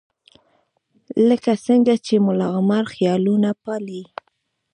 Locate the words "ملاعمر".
2.27-2.83